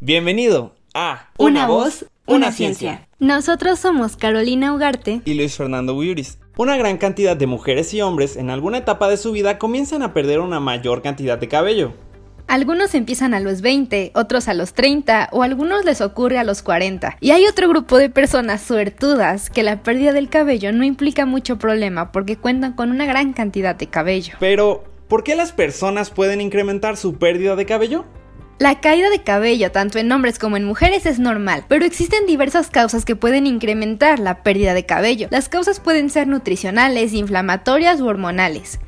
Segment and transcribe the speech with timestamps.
[0.00, 3.08] Bienvenido a Una, voz, una, ciencia.
[3.18, 6.38] Nosotros somos Carolina Ugarte y Luis Fernando Uyuris.
[6.56, 10.12] Una gran cantidad de mujeres y hombres en alguna etapa de su vida comienzan a
[10.12, 11.94] perder una mayor cantidad de cabello.
[12.48, 16.44] Algunos empiezan a los 20, otros a los 30 o a algunos les ocurre a
[16.44, 17.16] los 40.
[17.20, 21.58] Y hay otro grupo de personas suertudas que la pérdida del cabello no implica mucho
[21.58, 24.34] problema porque cuentan con una gran cantidad de cabello.
[24.40, 28.06] Pero, ¿por qué las personas pueden incrementar su pérdida de cabello?
[28.58, 32.70] La caída de cabello tanto en hombres como en mujeres es normal, pero existen diversas
[32.70, 35.28] causas que pueden incrementar la pérdida de cabello.
[35.30, 38.80] Las causas pueden ser nutricionales, inflamatorias u hormonales.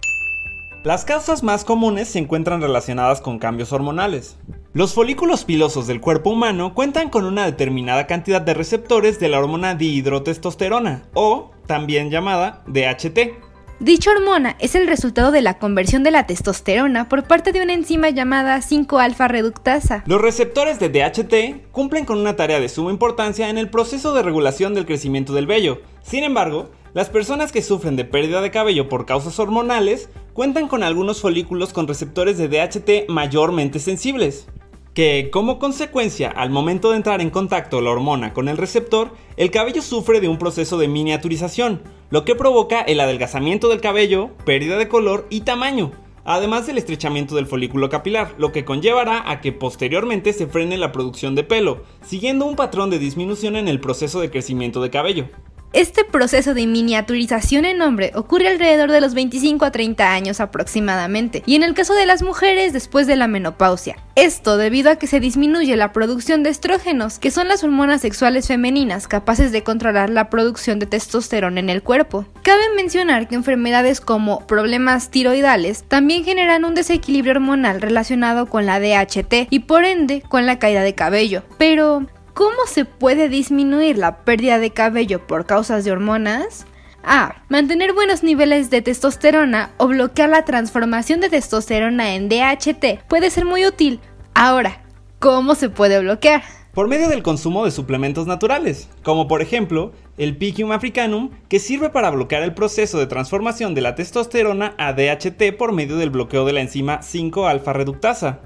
[0.83, 4.39] Las causas más comunes se encuentran relacionadas con cambios hormonales.
[4.73, 9.41] Los folículos pilosos del cuerpo humano cuentan con una determinada cantidad de receptores de la
[9.41, 13.54] hormona dihidrotestosterona, o también llamada DHT.
[13.81, 17.75] Dicha hormona es el resultado de la conversión de la testosterona por parte de una
[17.75, 20.05] enzima llamada 5-alfa reductasa.
[20.07, 24.23] Los receptores de DHT cumplen con una tarea de suma importancia en el proceso de
[24.23, 25.83] regulación del crecimiento del vello.
[26.03, 30.85] Sin embargo, las personas que sufren de pérdida de cabello por causas hormonales cuentan con
[30.85, 34.47] algunos folículos con receptores de DHT mayormente sensibles
[34.95, 39.51] que como consecuencia al momento de entrar en contacto la hormona con el receptor, el
[39.51, 44.79] cabello sufre de un proceso de miniaturización, lo que provoca el adelgazamiento del cabello, pérdida
[44.79, 45.91] de color y tamaño,
[46.25, 50.93] además del estrechamiento del folículo capilar, lo que conllevará a que posteriormente se frene la
[50.93, 55.29] producción de pelo, siguiendo un patrón de disminución en el proceso de crecimiento de cabello.
[55.75, 61.43] Este proceso de miniaturización en hombre ocurre alrededor de los 25 a 30 años aproximadamente,
[61.47, 63.97] y en el caso de las mujeres después de la menopausia.
[64.15, 68.47] Esto debido a que se disminuye la producción de estrógenos, que son las hormonas sexuales
[68.47, 72.25] femeninas capaces de controlar la producción de testosterona en el cuerpo.
[72.45, 78.79] Cabe mencionar que enfermedades como problemas tiroidales también generan un desequilibrio hormonal relacionado con la
[78.79, 81.43] DHT y por ende con la caída de cabello.
[81.59, 86.67] Pero, ¿Cómo se puede disminuir la pérdida de cabello por causas de hormonas?
[87.05, 87.45] A.
[87.49, 93.45] Mantener buenos niveles de testosterona o bloquear la transformación de testosterona en DHT puede ser
[93.45, 94.01] muy útil.
[94.35, 94.83] Ahora,
[95.21, 96.43] ¿cómo se puede bloquear?
[96.73, 101.91] Por medio del consumo de suplementos naturales, como por ejemplo el Pycium africanum, que sirve
[101.91, 106.45] para bloquear el proceso de transformación de la testosterona a DHT por medio del bloqueo
[106.45, 108.41] de la enzima 5-alfa reductasa.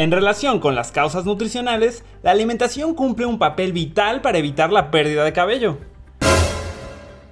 [0.00, 4.90] En relación con las causas nutricionales, la alimentación cumple un papel vital para evitar la
[4.90, 5.76] pérdida de cabello.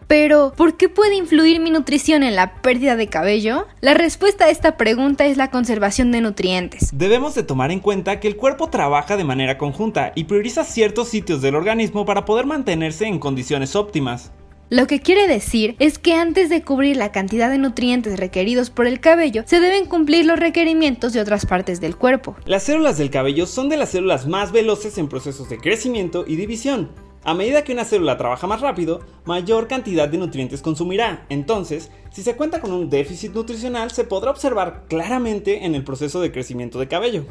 [0.06, 3.66] Pero, ¿por qué puede influir mi nutrición en la pérdida de cabello?
[3.80, 6.90] La respuesta a esta pregunta es la conservación de nutrientes.
[6.92, 11.08] Debemos de tomar en cuenta que el cuerpo trabaja de manera conjunta y prioriza ciertos
[11.08, 14.30] sitios del organismo para poder mantenerse en condiciones óptimas.
[14.70, 18.86] Lo que quiere decir es que antes de cubrir la cantidad de nutrientes requeridos por
[18.86, 22.36] el cabello, se deben cumplir los requerimientos de otras partes del cuerpo.
[22.44, 26.36] Las células del cabello son de las células más veloces en procesos de crecimiento y
[26.36, 26.90] división.
[27.24, 31.24] A medida que una célula trabaja más rápido, mayor cantidad de nutrientes consumirá.
[31.30, 36.20] Entonces, si se cuenta con un déficit nutricional, se podrá observar claramente en el proceso
[36.20, 37.24] de crecimiento de cabello.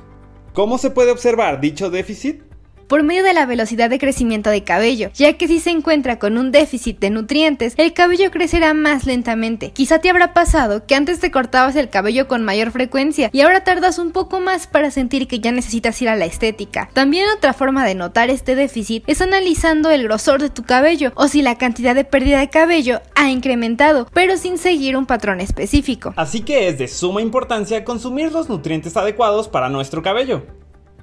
[0.53, 2.41] ¿Cómo se puede observar dicho déficit?
[2.87, 6.37] Por medio de la velocidad de crecimiento de cabello, ya que si se encuentra con
[6.37, 9.71] un déficit de nutrientes, el cabello crecerá más lentamente.
[9.71, 13.63] Quizá te habrá pasado que antes te cortabas el cabello con mayor frecuencia y ahora
[13.63, 16.89] tardas un poco más para sentir que ya necesitas ir a la estética.
[16.93, 21.27] También otra forma de notar este déficit es analizando el grosor de tu cabello o
[21.27, 26.13] si la cantidad de pérdida de cabello ha incrementado, pero sin seguir un patrón específico.
[26.15, 30.43] Así que es de suma importancia consumir los nutrientes adecuados para nuestro cabello.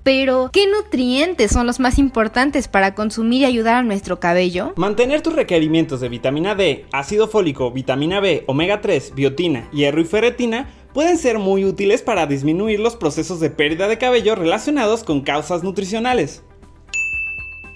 [0.05, 4.75] Pero, ¿qué nutrientes son los más importantes para consumir y ayudar a nuestro cabello?
[4.77, 10.05] Mantener tus requerimientos de vitamina D, ácido fólico, vitamina B, omega 3, biotina, hierro y
[10.05, 15.23] ferretina pueden ser muy útiles para disminuir los procesos de pérdida de cabello relacionados con
[15.23, 16.45] causas nutricionales.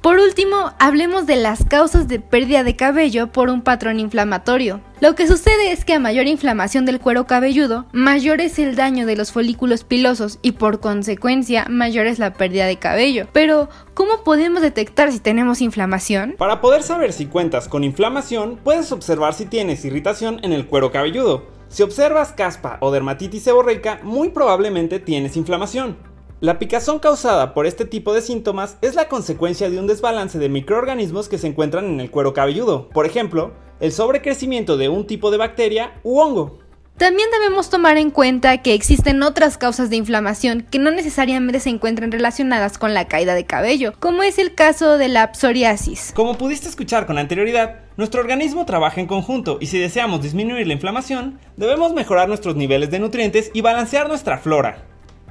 [0.09, 4.81] Por último, hablemos de las causas de pérdida de cabello por un patrón inflamatorio.
[5.03, 9.05] Lo que sucede es que a mayor inflamación del cuero cabelludo, mayor es el daño
[9.05, 13.27] de los folículos pilosos y por consecuencia mayor es la pérdida de cabello.
[13.35, 16.37] Pero, ¿cómo podemos detectar si tenemos inflamación?
[16.39, 20.91] Para poder saber si cuentas con inflamación, puedes observar si tienes irritación en el cuero
[20.91, 21.49] cabelludo.
[21.69, 25.99] Si observas caspa o dermatitis seborreica, muy probablemente tienes inflamación.
[26.41, 30.49] La picazón causada por este tipo de síntomas es la consecuencia de un desbalance de
[30.49, 33.51] microorganismos que se encuentran en el cuero cabelludo, por ejemplo,
[33.81, 36.61] el sobrecrecimiento de un tipo de bacteria u hongo.
[36.97, 41.71] También debemos tomar en cuenta que existen otras causas de inflamación que no necesariamente se
[41.71, 46.13] encuentran relacionadas con la caída de cabello, como es el caso de la psoriasis.
[46.15, 50.75] Como pudiste escuchar con anterioridad, nuestro organismo trabaja en conjunto y si deseamos disminuir la
[50.75, 54.85] inflamación, debemos mejorar nuestros niveles de nutrientes y balancear nuestra flora.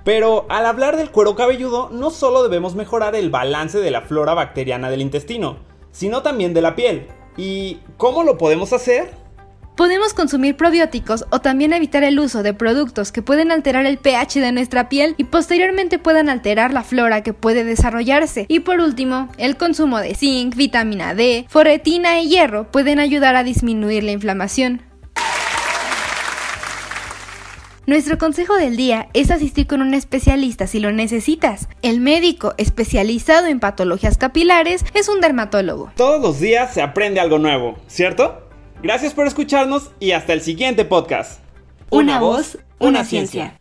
[0.08, 4.34] Pero al hablar del cuero cabelludo, no solo debemos mejorar el balance de la flora
[4.34, 5.58] bacteriana del intestino,
[5.92, 7.08] sino también de la piel.
[7.36, 9.12] ¿Y cómo lo podemos hacer?
[9.76, 14.40] Podemos consumir probióticos o también evitar el uso de productos que pueden alterar el pH
[14.40, 18.46] de nuestra piel y posteriormente puedan alterar la flora que puede desarrollarse.
[18.48, 23.44] Y por último, el consumo de zinc, vitamina D, foretina y hierro pueden ayudar a
[23.44, 24.87] disminuir la inflamación.
[27.88, 31.70] Nuestro consejo del día es asistir con un especialista si lo necesitas.
[31.82, 35.94] El médico especializado en patologías capilares es un dermatólogo.
[35.96, 38.46] Todos los días se aprende algo nuevo, ¿cierto?
[38.84, 41.40] Gracias por escucharnos y hasta el siguiente podcast.
[41.90, 43.58] Una, voz, una, ciencia.